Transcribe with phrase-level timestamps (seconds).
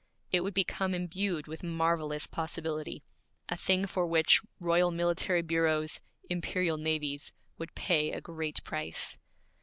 [0.31, 3.03] It would become imbued with marvelous possibility,
[3.49, 9.19] a thing for which royal military bureaus, imperial navies, would pay a great price.